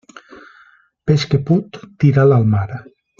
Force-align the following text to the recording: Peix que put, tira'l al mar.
Peix 1.11 1.25
que 1.33 1.39
put, 1.51 1.79
tira'l 2.05 2.35
al 2.39 2.49
mar. 2.59 2.67